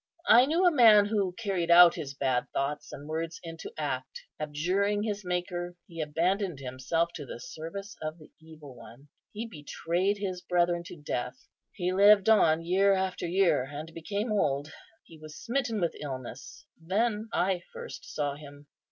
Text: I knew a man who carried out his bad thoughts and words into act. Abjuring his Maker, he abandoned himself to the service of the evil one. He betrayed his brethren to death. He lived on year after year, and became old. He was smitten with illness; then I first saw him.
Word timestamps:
I 0.27 0.47
knew 0.47 0.65
a 0.65 0.71
man 0.71 1.05
who 1.05 1.31
carried 1.33 1.69
out 1.69 1.93
his 1.93 2.15
bad 2.15 2.47
thoughts 2.53 2.91
and 2.91 3.07
words 3.07 3.39
into 3.43 3.71
act. 3.77 4.21
Abjuring 4.39 5.03
his 5.03 5.23
Maker, 5.23 5.75
he 5.85 6.01
abandoned 6.01 6.57
himself 6.59 7.11
to 7.13 7.23
the 7.27 7.39
service 7.39 7.95
of 8.01 8.17
the 8.17 8.31
evil 8.41 8.73
one. 8.75 9.09
He 9.31 9.45
betrayed 9.45 10.17
his 10.17 10.41
brethren 10.41 10.81
to 10.85 10.95
death. 10.97 11.47
He 11.73 11.93
lived 11.93 12.29
on 12.29 12.63
year 12.65 12.93
after 12.93 13.27
year, 13.27 13.65
and 13.71 13.93
became 13.93 14.31
old. 14.31 14.73
He 15.03 15.19
was 15.19 15.35
smitten 15.37 15.79
with 15.79 15.93
illness; 16.01 16.65
then 16.83 17.29
I 17.31 17.61
first 17.71 18.11
saw 18.11 18.33
him. 18.33 18.65